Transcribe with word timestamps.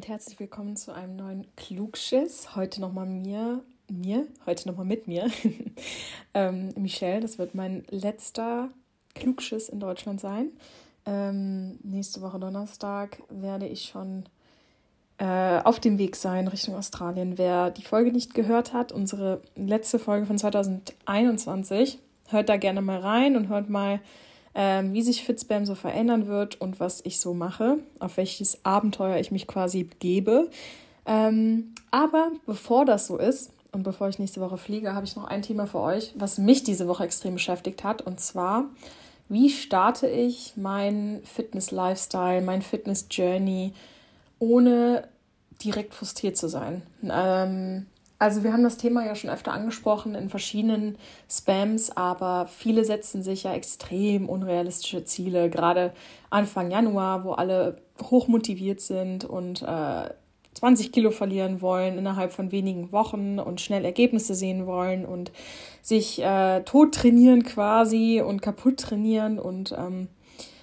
und 0.00 0.08
herzlich 0.08 0.40
willkommen 0.40 0.76
zu 0.76 0.94
einem 0.94 1.14
neuen 1.14 1.46
Klugschiss. 1.56 2.56
Heute 2.56 2.80
nochmal 2.80 3.04
mir, 3.04 3.62
mir, 3.86 4.26
heute 4.46 4.66
nochmal 4.66 4.86
mit 4.86 5.06
mir. 5.06 5.30
ähm, 6.34 6.72
Michelle, 6.78 7.20
das 7.20 7.38
wird 7.38 7.54
mein 7.54 7.84
letzter 7.90 8.70
Klugschiss 9.14 9.68
in 9.68 9.78
Deutschland 9.78 10.18
sein. 10.18 10.52
Ähm, 11.04 11.78
nächste 11.82 12.22
Woche 12.22 12.40
Donnerstag 12.40 13.22
werde 13.28 13.68
ich 13.68 13.90
schon 13.90 14.24
äh, 15.18 15.60
auf 15.64 15.80
dem 15.80 15.98
Weg 15.98 16.16
sein 16.16 16.48
Richtung 16.48 16.76
Australien. 16.76 17.36
Wer 17.36 17.70
die 17.70 17.84
Folge 17.84 18.10
nicht 18.10 18.32
gehört 18.32 18.72
hat, 18.72 18.92
unsere 18.92 19.42
letzte 19.54 19.98
Folge 19.98 20.24
von 20.24 20.38
2021, 20.38 21.98
hört 22.30 22.48
da 22.48 22.56
gerne 22.56 22.80
mal 22.80 23.00
rein 23.00 23.36
und 23.36 23.48
hört 23.48 23.68
mal, 23.68 24.00
ähm, 24.54 24.92
wie 24.92 25.02
sich 25.02 25.24
Fitspam 25.24 25.64
so 25.64 25.74
verändern 25.74 26.26
wird 26.26 26.60
und 26.60 26.80
was 26.80 27.04
ich 27.04 27.20
so 27.20 27.34
mache, 27.34 27.78
auf 27.98 28.16
welches 28.16 28.64
Abenteuer 28.64 29.18
ich 29.18 29.30
mich 29.30 29.46
quasi 29.46 29.88
gebe. 29.98 30.50
Ähm, 31.06 31.74
aber 31.90 32.32
bevor 32.46 32.84
das 32.84 33.06
so 33.06 33.16
ist 33.16 33.52
und 33.72 33.82
bevor 33.84 34.08
ich 34.08 34.18
nächste 34.18 34.40
Woche 34.40 34.58
fliege, 34.58 34.94
habe 34.94 35.06
ich 35.06 35.16
noch 35.16 35.24
ein 35.24 35.42
Thema 35.42 35.66
für 35.66 35.80
euch, 35.80 36.12
was 36.16 36.38
mich 36.38 36.64
diese 36.64 36.88
Woche 36.88 37.04
extrem 37.04 37.34
beschäftigt 37.34 37.84
hat. 37.84 38.02
Und 38.02 38.20
zwar, 38.20 38.64
wie 39.28 39.50
starte 39.50 40.08
ich 40.08 40.54
mein 40.56 41.20
Fitness-Lifestyle, 41.24 42.42
mein 42.42 42.62
Fitness-Journey, 42.62 43.72
ohne 44.38 45.08
direkt 45.62 45.94
frustriert 45.94 46.36
zu 46.36 46.48
sein. 46.48 46.82
Ähm, 47.02 47.86
also 48.20 48.44
wir 48.44 48.52
haben 48.52 48.62
das 48.62 48.76
Thema 48.76 49.04
ja 49.06 49.14
schon 49.14 49.30
öfter 49.30 49.52
angesprochen 49.52 50.14
in 50.14 50.28
verschiedenen 50.28 50.98
Spams, 51.28 51.96
aber 51.96 52.46
viele 52.46 52.84
setzen 52.84 53.22
sich 53.22 53.44
ja 53.44 53.54
extrem 53.54 54.28
unrealistische 54.28 55.04
Ziele, 55.04 55.48
gerade 55.48 55.94
Anfang 56.28 56.70
Januar, 56.70 57.24
wo 57.24 57.32
alle 57.32 57.78
hochmotiviert 57.98 58.82
sind 58.82 59.24
und 59.24 59.62
äh, 59.62 60.10
20 60.52 60.92
Kilo 60.92 61.12
verlieren 61.12 61.62
wollen 61.62 61.96
innerhalb 61.96 62.32
von 62.32 62.52
wenigen 62.52 62.92
Wochen 62.92 63.38
und 63.38 63.62
schnell 63.62 63.86
Ergebnisse 63.86 64.34
sehen 64.34 64.66
wollen 64.66 65.06
und 65.06 65.32
sich 65.80 66.22
äh, 66.22 66.60
tot 66.64 66.94
trainieren 66.94 67.42
quasi 67.44 68.22
und 68.24 68.42
kaputt 68.42 68.80
trainieren 68.80 69.38
und 69.38 69.72
ähm, 69.72 70.08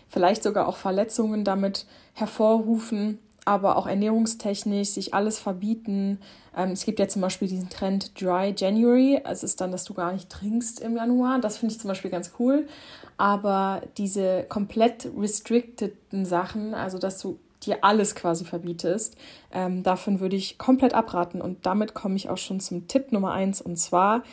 vielleicht 0.09 0.43
sogar 0.43 0.67
auch 0.67 0.77
Verletzungen 0.77 1.43
damit 1.43 1.87
hervorrufen 2.13 3.17
aber 3.47 3.77
auch 3.77 3.87
ernährungstechnisch 3.87 4.89
sich 4.89 5.13
alles 5.13 5.39
verbieten. 5.39 6.19
Ähm, 6.55 6.71
es 6.71 6.83
gibt 6.83 6.99
ja 6.99 7.07
zum 7.07 7.21
Beispiel 7.21 7.47
diesen 7.47 7.69
Trend 7.69 8.19
Dry 8.19 8.53
January. 8.55 9.21
Es 9.23 9.41
ist 9.41 9.61
dann, 9.61 9.71
dass 9.71 9.85
du 9.85 9.93
gar 9.93 10.11
nicht 10.11 10.29
trinkst 10.29 10.81
im 10.81 10.97
Januar. 10.97 11.39
Das 11.39 11.57
finde 11.57 11.73
ich 11.73 11.79
zum 11.79 11.87
Beispiel 11.87 12.11
ganz 12.11 12.33
cool. 12.39 12.67
Aber 13.15 13.81
diese 13.97 14.43
komplett 14.49 15.09
restricteden 15.17 16.25
Sachen, 16.25 16.73
also 16.73 16.97
dass 16.97 17.19
du 17.19 17.39
dir 17.63 17.85
alles 17.85 18.15
quasi 18.15 18.43
verbietest, 18.43 19.15
ähm, 19.53 19.81
davon 19.81 20.19
würde 20.19 20.35
ich 20.35 20.57
komplett 20.57 20.93
abraten. 20.93 21.41
Und 21.41 21.65
damit 21.65 21.93
komme 21.93 22.17
ich 22.17 22.29
auch 22.29 22.37
schon 22.37 22.59
zum 22.59 22.89
Tipp 22.89 23.13
Nummer 23.13 23.31
eins. 23.31 23.61
Und 23.61 23.77
zwar, 23.77 24.23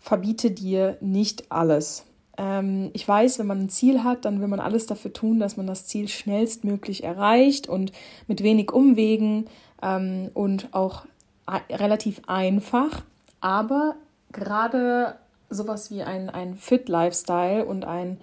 verbiete 0.00 0.50
dir 0.50 0.96
nicht 1.00 1.52
alles. 1.52 2.04
Ähm, 2.40 2.90
ich 2.94 3.06
weiß, 3.06 3.38
wenn 3.38 3.46
man 3.46 3.60
ein 3.60 3.68
Ziel 3.68 4.02
hat, 4.02 4.24
dann 4.24 4.40
will 4.40 4.48
man 4.48 4.60
alles 4.60 4.86
dafür 4.86 5.12
tun, 5.12 5.38
dass 5.38 5.58
man 5.58 5.66
das 5.66 5.86
Ziel 5.86 6.08
schnellstmöglich 6.08 7.04
erreicht 7.04 7.68
und 7.68 7.92
mit 8.28 8.42
wenig 8.42 8.72
Umwegen 8.72 9.46
ähm, 9.82 10.30
und 10.32 10.68
auch 10.72 11.04
relativ 11.68 12.22
einfach. 12.26 13.02
Aber 13.42 13.94
gerade 14.32 15.16
sowas 15.50 15.90
wie 15.90 16.02
ein, 16.02 16.30
ein 16.30 16.54
Fit-Lifestyle 16.56 17.66
und 17.66 17.84
ein 17.84 18.18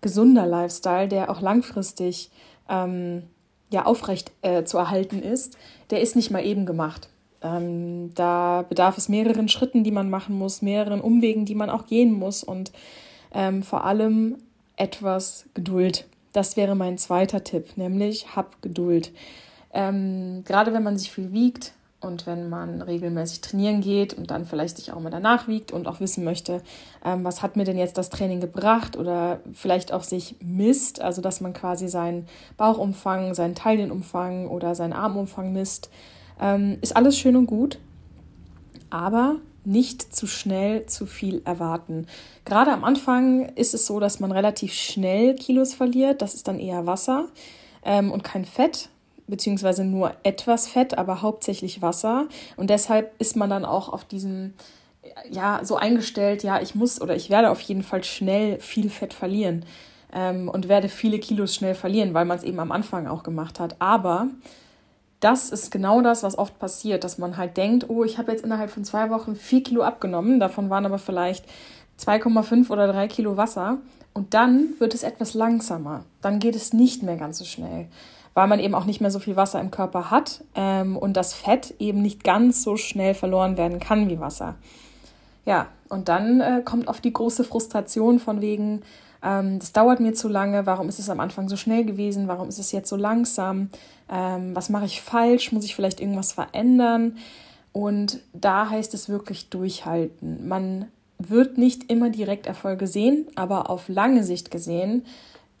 gesunder 0.00 0.46
Lifestyle, 0.46 1.06
der 1.06 1.30
auch 1.30 1.40
langfristig 1.40 2.30
ähm, 2.68 3.22
ja, 3.70 3.86
aufrecht 3.86 4.32
äh, 4.42 4.64
zu 4.64 4.78
erhalten 4.78 5.22
ist, 5.22 5.56
der 5.90 6.00
ist 6.00 6.16
nicht 6.16 6.32
mal 6.32 6.44
eben 6.44 6.66
gemacht. 6.66 7.08
Ähm, 7.42 8.12
da 8.14 8.64
bedarf 8.68 8.98
es 8.98 9.08
mehreren 9.08 9.48
Schritten, 9.48 9.84
die 9.84 9.92
man 9.92 10.10
machen 10.10 10.36
muss, 10.36 10.60
mehreren 10.60 11.00
Umwegen, 11.00 11.44
die 11.44 11.54
man 11.54 11.70
auch 11.70 11.86
gehen 11.86 12.12
muss. 12.12 12.42
Und 12.42 12.72
ähm, 13.32 13.62
vor 13.62 13.84
allem 13.84 14.38
etwas 14.76 15.46
Geduld. 15.54 16.06
Das 16.32 16.56
wäre 16.56 16.74
mein 16.74 16.98
zweiter 16.98 17.44
Tipp, 17.44 17.76
nämlich 17.76 18.36
hab 18.36 18.62
Geduld. 18.62 19.12
Ähm, 19.72 20.42
gerade 20.44 20.72
wenn 20.72 20.82
man 20.82 20.98
sich 20.98 21.10
viel 21.10 21.32
wiegt 21.32 21.72
und 22.00 22.26
wenn 22.26 22.48
man 22.48 22.80
regelmäßig 22.82 23.40
trainieren 23.40 23.80
geht 23.80 24.14
und 24.14 24.30
dann 24.30 24.46
vielleicht 24.46 24.78
sich 24.78 24.92
auch 24.92 25.00
mal 25.00 25.10
danach 25.10 25.48
wiegt 25.48 25.70
und 25.70 25.86
auch 25.86 26.00
wissen 26.00 26.24
möchte, 26.24 26.62
ähm, 27.04 27.24
was 27.24 27.42
hat 27.42 27.56
mir 27.56 27.64
denn 27.64 27.78
jetzt 27.78 27.98
das 27.98 28.10
Training 28.10 28.40
gebracht 28.40 28.96
oder 28.96 29.40
vielleicht 29.52 29.92
auch 29.92 30.02
sich 30.02 30.36
misst, 30.40 31.00
also 31.00 31.20
dass 31.20 31.40
man 31.40 31.52
quasi 31.52 31.88
seinen 31.88 32.26
Bauchumfang, 32.56 33.34
seinen 33.34 33.54
Taillenumfang 33.54 34.48
oder 34.48 34.74
seinen 34.74 34.92
Armumfang 34.92 35.52
misst, 35.52 35.90
ähm, 36.40 36.78
ist 36.80 36.96
alles 36.96 37.18
schön 37.18 37.36
und 37.36 37.46
gut. 37.46 37.78
Aber 38.88 39.36
nicht 39.64 40.14
zu 40.14 40.26
schnell 40.26 40.86
zu 40.86 41.06
viel 41.06 41.42
erwarten. 41.44 42.06
Gerade 42.44 42.72
am 42.72 42.84
Anfang 42.84 43.50
ist 43.56 43.74
es 43.74 43.86
so, 43.86 44.00
dass 44.00 44.20
man 44.20 44.32
relativ 44.32 44.72
schnell 44.72 45.34
Kilos 45.34 45.74
verliert. 45.74 46.22
Das 46.22 46.34
ist 46.34 46.48
dann 46.48 46.58
eher 46.58 46.86
Wasser 46.86 47.26
ähm, 47.84 48.10
und 48.10 48.24
kein 48.24 48.44
Fett, 48.44 48.88
beziehungsweise 49.26 49.84
nur 49.84 50.14
etwas 50.22 50.66
Fett, 50.66 50.96
aber 50.96 51.22
hauptsächlich 51.22 51.82
Wasser. 51.82 52.26
Und 52.56 52.70
deshalb 52.70 53.12
ist 53.20 53.36
man 53.36 53.50
dann 53.50 53.64
auch 53.64 53.88
auf 53.88 54.04
diesem, 54.04 54.54
ja, 55.30 55.60
so 55.62 55.76
eingestellt, 55.76 56.42
ja, 56.42 56.60
ich 56.60 56.74
muss 56.74 57.00
oder 57.00 57.14
ich 57.14 57.30
werde 57.30 57.50
auf 57.50 57.60
jeden 57.60 57.82
Fall 57.82 58.02
schnell 58.04 58.58
viel 58.60 58.90
Fett 58.90 59.12
verlieren 59.12 59.64
ähm, 60.12 60.48
und 60.48 60.68
werde 60.68 60.88
viele 60.88 61.18
Kilos 61.18 61.54
schnell 61.54 61.74
verlieren, 61.74 62.14
weil 62.14 62.24
man 62.24 62.38
es 62.38 62.44
eben 62.44 62.60
am 62.60 62.72
Anfang 62.72 63.06
auch 63.06 63.22
gemacht 63.22 63.60
hat. 63.60 63.76
Aber 63.78 64.28
das 65.20 65.50
ist 65.50 65.70
genau 65.70 66.00
das, 66.00 66.22
was 66.22 66.38
oft 66.38 66.58
passiert, 66.58 67.04
dass 67.04 67.18
man 67.18 67.36
halt 67.36 67.56
denkt, 67.56 67.88
oh, 67.88 68.04
ich 68.04 68.18
habe 68.18 68.32
jetzt 68.32 68.44
innerhalb 68.44 68.70
von 68.70 68.84
zwei 68.84 69.10
Wochen 69.10 69.36
vier 69.36 69.62
Kilo 69.62 69.82
abgenommen, 69.82 70.40
davon 70.40 70.70
waren 70.70 70.86
aber 70.86 70.98
vielleicht 70.98 71.44
2,5 72.00 72.70
oder 72.70 72.90
3 72.90 73.08
Kilo 73.08 73.36
Wasser. 73.36 73.78
Und 74.12 74.34
dann 74.34 74.70
wird 74.78 74.94
es 74.94 75.02
etwas 75.02 75.34
langsamer. 75.34 76.04
Dann 76.20 76.38
geht 76.40 76.56
es 76.56 76.72
nicht 76.72 77.02
mehr 77.02 77.16
ganz 77.16 77.38
so 77.38 77.44
schnell, 77.44 77.86
weil 78.34 78.48
man 78.48 78.58
eben 78.58 78.74
auch 78.74 78.86
nicht 78.86 79.00
mehr 79.00 79.10
so 79.10 79.18
viel 79.18 79.36
Wasser 79.36 79.60
im 79.60 79.70
Körper 79.70 80.10
hat 80.10 80.42
ähm, 80.54 80.96
und 80.96 81.16
das 81.16 81.34
Fett 81.34 81.74
eben 81.78 82.02
nicht 82.02 82.24
ganz 82.24 82.62
so 82.62 82.76
schnell 82.76 83.14
verloren 83.14 83.56
werden 83.56 83.78
kann 83.78 84.08
wie 84.08 84.18
Wasser. 84.18 84.56
Ja, 85.44 85.68
und 85.88 86.08
dann 86.08 86.40
äh, 86.40 86.62
kommt 86.64 86.88
oft 86.88 87.04
die 87.04 87.12
große 87.12 87.44
Frustration 87.44 88.18
von 88.18 88.40
wegen, 88.40 88.82
ähm, 89.22 89.58
das 89.58 89.72
dauert 89.72 90.00
mir 90.00 90.14
zu 90.14 90.28
lange, 90.28 90.66
warum 90.66 90.88
ist 90.88 90.98
es 90.98 91.10
am 91.10 91.20
Anfang 91.20 91.48
so 91.48 91.56
schnell 91.56 91.84
gewesen, 91.84 92.28
warum 92.28 92.48
ist 92.48 92.58
es 92.58 92.72
jetzt 92.72 92.88
so 92.88 92.96
langsam, 92.96 93.70
ähm, 94.10 94.54
was 94.54 94.68
mache 94.68 94.86
ich 94.86 95.02
falsch, 95.02 95.52
muss 95.52 95.64
ich 95.64 95.74
vielleicht 95.74 96.00
irgendwas 96.00 96.32
verändern. 96.32 97.16
Und 97.72 98.20
da 98.32 98.68
heißt 98.68 98.94
es 98.94 99.08
wirklich 99.08 99.48
durchhalten. 99.48 100.48
Man 100.48 100.86
wird 101.18 101.58
nicht 101.58 101.90
immer 101.90 102.10
direkt 102.10 102.46
Erfolge 102.46 102.86
sehen, 102.86 103.26
aber 103.36 103.70
auf 103.70 103.88
lange 103.88 104.24
Sicht 104.24 104.50
gesehen 104.50 105.04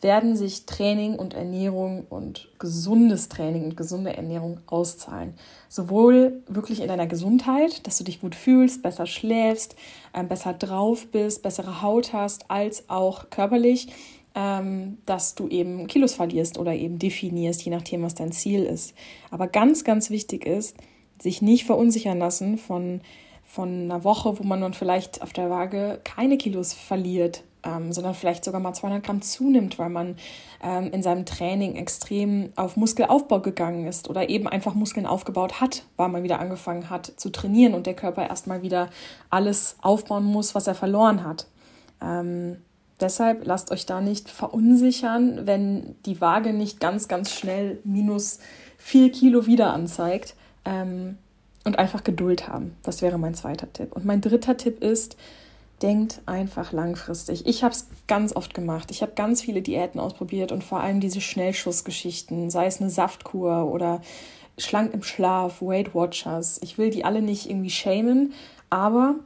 werden 0.00 0.36
sich 0.36 0.64
Training 0.64 1.16
und 1.16 1.34
Ernährung 1.34 2.06
und 2.08 2.48
gesundes 2.58 3.28
Training 3.28 3.64
und 3.64 3.76
gesunde 3.76 4.16
Ernährung 4.16 4.60
auszahlen. 4.66 5.34
Sowohl 5.68 6.42
wirklich 6.48 6.80
in 6.80 6.88
deiner 6.88 7.06
Gesundheit, 7.06 7.86
dass 7.86 7.98
du 7.98 8.04
dich 8.04 8.20
gut 8.20 8.34
fühlst, 8.34 8.82
besser 8.82 9.06
schläfst, 9.06 9.76
ähm, 10.14 10.28
besser 10.28 10.54
drauf 10.54 11.06
bist, 11.08 11.42
bessere 11.42 11.82
Haut 11.82 12.12
hast, 12.12 12.50
als 12.50 12.88
auch 12.88 13.30
körperlich, 13.30 13.88
ähm, 14.34 14.98
dass 15.06 15.34
du 15.34 15.48
eben 15.48 15.86
Kilos 15.86 16.14
verlierst 16.14 16.58
oder 16.58 16.74
eben 16.74 16.98
definierst, 16.98 17.62
je 17.62 17.70
nachdem, 17.70 18.02
was 18.02 18.14
dein 18.14 18.32
Ziel 18.32 18.64
ist. 18.64 18.94
Aber 19.30 19.48
ganz, 19.48 19.84
ganz 19.84 20.08
wichtig 20.10 20.46
ist, 20.46 20.76
sich 21.20 21.42
nicht 21.42 21.66
verunsichern 21.66 22.18
lassen 22.18 22.56
von, 22.56 23.02
von 23.44 23.68
einer 23.68 24.04
Woche, 24.04 24.38
wo 24.38 24.44
man 24.44 24.60
dann 24.60 24.72
vielleicht 24.72 25.20
auf 25.20 25.32
der 25.32 25.50
Waage 25.50 26.00
keine 26.04 26.38
Kilos 26.38 26.72
verliert, 26.72 27.44
ähm, 27.64 27.92
sondern 27.92 28.14
vielleicht 28.14 28.44
sogar 28.44 28.60
mal 28.60 28.72
200 28.72 29.04
Gramm 29.04 29.22
zunimmt, 29.22 29.78
weil 29.78 29.88
man 29.88 30.16
ähm, 30.62 30.90
in 30.92 31.02
seinem 31.02 31.26
Training 31.26 31.76
extrem 31.76 32.52
auf 32.56 32.76
Muskelaufbau 32.76 33.40
gegangen 33.40 33.86
ist 33.86 34.08
oder 34.08 34.28
eben 34.28 34.48
einfach 34.48 34.74
Muskeln 34.74 35.06
aufgebaut 35.06 35.60
hat, 35.60 35.84
weil 35.96 36.08
man 36.08 36.22
wieder 36.22 36.40
angefangen 36.40 36.90
hat 36.90 37.12
zu 37.16 37.30
trainieren 37.30 37.74
und 37.74 37.86
der 37.86 37.94
Körper 37.94 38.28
erstmal 38.28 38.62
wieder 38.62 38.90
alles 39.30 39.76
aufbauen 39.82 40.24
muss, 40.24 40.54
was 40.54 40.66
er 40.66 40.74
verloren 40.74 41.24
hat. 41.24 41.46
Ähm, 42.02 42.56
deshalb 43.00 43.46
lasst 43.46 43.70
euch 43.70 43.86
da 43.86 44.00
nicht 44.00 44.30
verunsichern, 44.30 45.46
wenn 45.46 45.96
die 46.06 46.20
Waage 46.20 46.52
nicht 46.52 46.80
ganz, 46.80 47.08
ganz 47.08 47.34
schnell 47.34 47.78
minus 47.84 48.38
4 48.78 49.12
Kilo 49.12 49.46
wieder 49.46 49.72
anzeigt. 49.72 50.34
Ähm, 50.64 51.18
und 51.64 51.78
einfach 51.78 52.04
Geduld 52.04 52.48
haben. 52.48 52.74
Das 52.82 53.02
wäre 53.02 53.18
mein 53.18 53.34
zweiter 53.34 53.72
Tipp. 53.72 53.92
Und 53.92 54.04
mein 54.04 54.20
dritter 54.20 54.56
Tipp 54.56 54.82
ist, 54.82 55.16
denkt 55.82 56.20
einfach 56.26 56.72
langfristig. 56.72 57.46
Ich 57.46 57.64
habe 57.64 57.74
es 57.74 57.88
ganz 58.06 58.34
oft 58.34 58.54
gemacht. 58.54 58.90
Ich 58.90 59.02
habe 59.02 59.12
ganz 59.12 59.42
viele 59.42 59.62
Diäten 59.62 60.00
ausprobiert 60.00 60.52
und 60.52 60.62
vor 60.64 60.80
allem 60.80 61.00
diese 61.00 61.20
Schnellschussgeschichten, 61.20 62.50
sei 62.50 62.66
es 62.66 62.80
eine 62.80 62.90
Saftkur 62.90 63.70
oder 63.72 64.00
schlank 64.58 64.92
im 64.92 65.02
Schlaf, 65.02 65.62
Weight 65.62 65.94
Watchers. 65.94 66.60
Ich 66.62 66.78
will 66.78 66.90
die 66.90 67.04
alle 67.04 67.22
nicht 67.22 67.48
irgendwie 67.48 67.70
schämen, 67.70 68.34
aber 68.68 69.16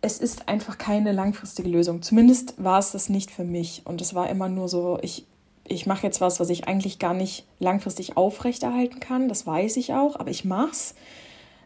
es 0.00 0.18
ist 0.18 0.48
einfach 0.48 0.78
keine 0.78 1.12
langfristige 1.12 1.68
Lösung. 1.68 2.02
Zumindest 2.02 2.54
war 2.62 2.80
es 2.80 2.90
das 2.90 3.08
nicht 3.08 3.30
für 3.30 3.44
mich 3.44 3.82
und 3.84 4.00
es 4.00 4.14
war 4.14 4.28
immer 4.28 4.48
nur 4.48 4.68
so, 4.68 4.98
ich 5.02 5.26
ich 5.68 5.86
mache 5.86 6.02
jetzt 6.02 6.20
was, 6.20 6.40
was 6.40 6.50
ich 6.50 6.66
eigentlich 6.66 6.98
gar 6.98 7.14
nicht 7.14 7.46
langfristig 7.60 8.16
aufrechterhalten 8.16 9.00
kann. 9.00 9.28
Das 9.28 9.46
weiß 9.46 9.76
ich 9.76 9.94
auch, 9.94 10.16
aber 10.16 10.30
ich 10.30 10.44
mach's. 10.44 10.94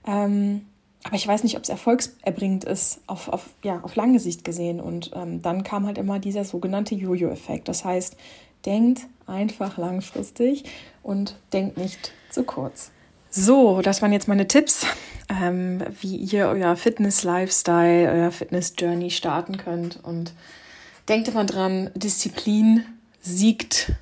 Ähm, 0.07 0.67
aber 1.05 1.17
ich 1.17 1.27
weiß 1.27 1.45
nicht, 1.45 1.57
ob 1.57 1.63
es 1.63 1.69
erfolgserbringend 1.69 2.65
ist, 2.65 3.01
auf, 3.07 3.29
auf, 3.29 3.51
ja, 3.63 3.81
auf 3.81 3.95
lange 3.95 4.19
Sicht 4.19 4.45
gesehen. 4.45 4.81
Und 4.81 5.13
ähm, 5.15 5.41
dann 5.41 5.63
kam 5.63 5.87
halt 5.87 5.99
immer 5.99 6.19
dieser 6.19 6.45
sogenannte 6.45 6.95
Jojo-Effekt. 6.95 7.69
Das 7.69 7.85
heißt, 7.85 8.17
denkt 8.65 9.03
einfach 9.27 9.79
langfristig 9.79 10.65
und 11.03 11.37
denkt 11.53 11.77
nicht 11.77 12.13
zu 12.31 12.43
kurz. 12.43 12.91
So, 13.31 13.83
das 13.83 14.03
waren 14.03 14.13
jetzt 14.13 14.29
meine 14.29 14.49
Tipps, 14.49 14.87
ähm, 15.29 15.85
wie 16.01 16.17
ihr 16.17 16.49
euer 16.49 16.75
Fitness-Lifestyle, 16.75 18.11
euer 18.11 18.31
Fitness-Journey 18.31 19.11
starten 19.11 19.59
könnt. 19.59 20.03
Und 20.03 20.33
denkt 21.09 21.29
immer 21.29 21.45
dran, 21.45 21.91
Disziplin 21.95 22.85
siegt 23.21 23.93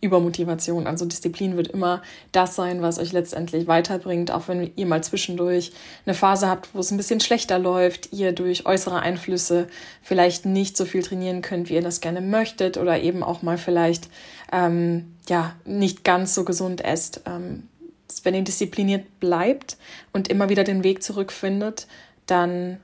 über 0.00 0.20
Motivation. 0.20 0.86
Also 0.86 1.06
Disziplin 1.06 1.56
wird 1.56 1.68
immer 1.68 2.02
das 2.32 2.54
sein, 2.54 2.82
was 2.82 2.98
euch 2.98 3.12
letztendlich 3.12 3.66
weiterbringt, 3.66 4.30
auch 4.30 4.46
wenn 4.48 4.70
ihr 4.76 4.86
mal 4.86 5.02
zwischendurch 5.02 5.72
eine 6.04 6.14
Phase 6.14 6.48
habt, 6.48 6.74
wo 6.74 6.80
es 6.80 6.90
ein 6.90 6.98
bisschen 6.98 7.20
schlechter 7.20 7.58
läuft, 7.58 8.12
ihr 8.12 8.32
durch 8.32 8.66
äußere 8.66 9.00
Einflüsse 9.00 9.68
vielleicht 10.02 10.44
nicht 10.44 10.76
so 10.76 10.84
viel 10.84 11.02
trainieren 11.02 11.40
könnt, 11.40 11.70
wie 11.70 11.74
ihr 11.74 11.82
das 11.82 12.00
gerne 12.00 12.20
möchtet 12.20 12.76
oder 12.76 13.00
eben 13.00 13.22
auch 13.22 13.42
mal 13.42 13.58
vielleicht 13.58 14.08
ähm, 14.52 15.16
ja 15.28 15.54
nicht 15.64 16.04
ganz 16.04 16.34
so 16.34 16.44
gesund 16.44 16.84
esst. 16.84 17.22
Ähm, 17.26 17.68
wenn 18.22 18.34
ihr 18.34 18.42
diszipliniert 18.44 19.18
bleibt 19.18 19.76
und 20.12 20.28
immer 20.28 20.48
wieder 20.48 20.64
den 20.64 20.84
Weg 20.84 21.02
zurückfindet, 21.02 21.86
dann 22.26 22.78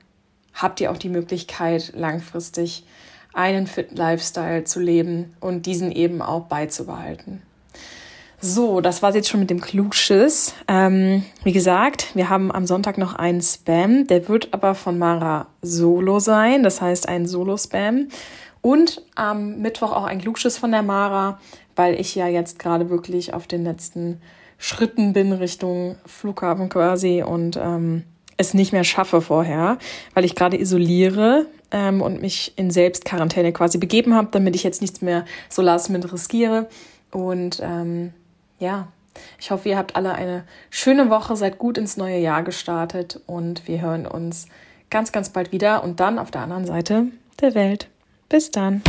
habt 0.53 0.79
ihr 0.81 0.91
auch 0.91 0.97
die 0.97 1.09
Möglichkeit, 1.09 1.93
langfristig 1.95 2.83
einen 3.33 3.67
fit 3.67 3.97
Lifestyle 3.97 4.63
zu 4.63 4.79
leben 4.79 5.35
und 5.39 5.65
diesen 5.65 5.91
eben 5.91 6.21
auch 6.21 6.43
beizubehalten. 6.43 7.41
So, 8.45 8.81
das 8.81 9.01
war's 9.01 9.15
jetzt 9.15 9.29
schon 9.29 9.39
mit 9.39 9.49
dem 9.49 9.61
Klugschiss. 9.61 10.53
Ähm, 10.67 11.23
wie 11.43 11.53
gesagt, 11.53 12.13
wir 12.13 12.29
haben 12.29 12.51
am 12.51 12.67
Sonntag 12.67 12.97
noch 12.97 13.15
einen 13.15 13.41
Spam. 13.41 14.05
Der 14.07 14.27
wird 14.27 14.49
aber 14.51 14.75
von 14.75 14.99
Mara 14.99 15.47
Solo 15.61 16.19
sein, 16.19 16.61
das 16.61 16.81
heißt 16.81 17.07
ein 17.07 17.25
Solo-Spam. 17.25 18.09
Und 18.59 19.01
am 19.15 19.59
Mittwoch 19.59 19.93
auch 19.93 20.03
ein 20.03 20.19
Klugschiss 20.19 20.57
von 20.57 20.71
der 20.71 20.83
Mara, 20.83 21.39
weil 21.77 21.97
ich 21.99 22.15
ja 22.15 22.27
jetzt 22.27 22.59
gerade 22.59 22.89
wirklich 22.89 23.33
auf 23.33 23.47
den 23.47 23.63
letzten 23.63 24.21
Schritten 24.57 25.13
bin 25.13 25.31
Richtung 25.31 25.95
Flughafen 26.05 26.67
quasi 26.67 27.23
und 27.23 27.55
ähm, 27.55 28.03
es 28.37 28.53
nicht 28.53 28.73
mehr 28.73 28.83
schaffe 28.83 29.21
vorher, 29.21 29.77
weil 30.13 30.25
ich 30.25 30.35
gerade 30.35 30.59
isoliere 30.59 31.45
ähm, 31.71 32.01
und 32.01 32.21
mich 32.21 32.53
in 32.55 32.71
Selbstquarantäne 32.71 33.53
quasi 33.53 33.77
begeben 33.77 34.15
habe, 34.15 34.29
damit 34.31 34.55
ich 34.55 34.63
jetzt 34.63 34.81
nichts 34.81 35.01
mehr 35.01 35.25
so 35.49 35.61
last 35.61 35.89
minute 35.89 36.11
riskiere. 36.11 36.67
Und 37.11 37.61
ähm, 37.63 38.13
ja, 38.59 38.87
ich 39.39 39.51
hoffe, 39.51 39.69
ihr 39.69 39.77
habt 39.77 39.95
alle 39.95 40.13
eine 40.13 40.43
schöne 40.69 41.09
Woche, 41.09 41.35
seid 41.35 41.57
gut 41.57 41.77
ins 41.77 41.97
neue 41.97 42.17
Jahr 42.17 42.43
gestartet 42.43 43.19
und 43.27 43.67
wir 43.67 43.81
hören 43.81 44.07
uns 44.07 44.47
ganz, 44.89 45.11
ganz 45.11 45.29
bald 45.29 45.51
wieder 45.51 45.83
und 45.83 45.99
dann 45.99 46.19
auf 46.19 46.31
der 46.31 46.41
anderen 46.41 46.65
Seite 46.65 47.07
der 47.41 47.55
Welt. 47.55 47.89
Bis 48.29 48.51
dann. 48.51 48.81